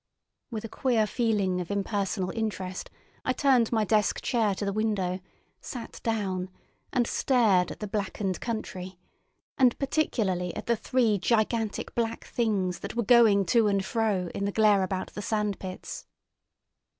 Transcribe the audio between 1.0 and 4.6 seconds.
feeling of impersonal interest I turned my desk chair